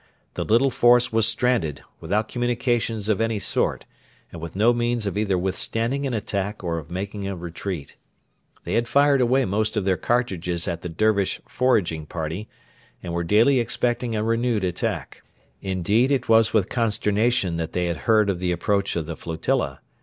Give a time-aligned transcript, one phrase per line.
[0.33, 3.85] The little force was stranded, without communications of any sort,
[4.31, 7.95] and with no means of either withstanding an attack or of making a retreat.
[8.63, 12.49] They had fired away most of their cartridges at the Dervish foraging party,
[13.03, 15.21] and were daily expecting a renewed attack.
[15.61, 19.81] Indeed, it was with consternation that they had heard of the approach of the flotilla.